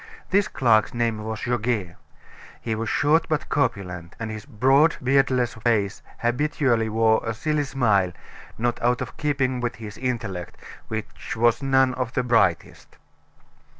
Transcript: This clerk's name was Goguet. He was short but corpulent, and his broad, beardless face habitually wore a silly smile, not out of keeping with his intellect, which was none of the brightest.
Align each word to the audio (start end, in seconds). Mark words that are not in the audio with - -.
This 0.31 0.47
clerk's 0.47 0.95
name 0.95 1.19
was 1.23 1.41
Goguet. 1.43 1.95
He 2.59 2.73
was 2.73 2.89
short 2.89 3.27
but 3.29 3.49
corpulent, 3.49 4.15
and 4.19 4.31
his 4.31 4.47
broad, 4.47 4.95
beardless 5.03 5.53
face 5.53 6.01
habitually 6.17 6.89
wore 6.89 7.21
a 7.23 7.35
silly 7.35 7.65
smile, 7.65 8.11
not 8.57 8.81
out 8.81 9.01
of 9.01 9.15
keeping 9.17 9.59
with 9.59 9.75
his 9.75 9.99
intellect, 9.99 10.57
which 10.87 11.35
was 11.35 11.61
none 11.61 11.93
of 11.93 12.13
the 12.13 12.23
brightest. 12.23 12.97